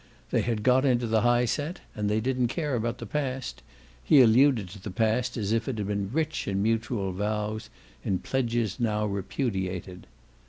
They 0.31 0.41
had 0.41 0.63
got 0.63 0.83
into 0.83 1.05
the 1.05 1.21
high 1.21 1.45
set 1.45 1.81
and 1.93 2.09
they 2.09 2.19
didn't 2.19 2.47
care 2.47 2.73
about 2.73 2.97
the 2.97 3.05
past: 3.05 3.61
he 4.03 4.19
alluded 4.23 4.67
to 4.69 4.79
the 4.81 4.89
past 4.89 5.37
as 5.37 5.51
if 5.51 5.67
it 5.67 5.77
had 5.77 5.85
been 5.85 6.09
rich 6.11 6.47
in 6.47 6.63
mutual 6.63 7.11
vows, 7.11 7.69
in 8.03 8.17
pledges 8.17 8.79
now 8.79 9.05
repudiated. 9.05 10.07